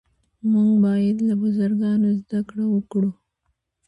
موږ 0.51 0.71
باید 0.85 1.17
له 1.27 1.33
بزرګانو 1.41 2.07
زده 2.21 2.39
کړه 2.49 2.65
وکړو. 2.69 3.11